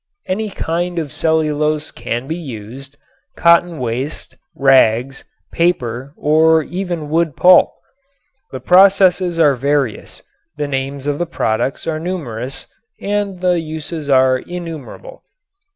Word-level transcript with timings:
Any 0.25 0.49
kind 0.49 0.97
of 0.97 1.13
cellulose 1.13 1.91
can 1.91 2.25
be 2.25 2.35
used, 2.35 2.97
cotton 3.37 3.77
waste, 3.77 4.35
rags, 4.55 5.25
paper, 5.51 6.15
or 6.17 6.63
even 6.63 7.11
wood 7.11 7.35
pulp. 7.35 7.75
The 8.51 8.61
processes 8.61 9.37
are 9.37 9.55
various, 9.55 10.23
the 10.57 10.67
names 10.67 11.05
of 11.05 11.19
the 11.19 11.27
products 11.27 11.85
are 11.85 11.99
numerous 11.99 12.65
and 12.99 13.41
the 13.41 13.59
uses 13.59 14.09
are 14.09 14.39
innumerable. 14.39 15.21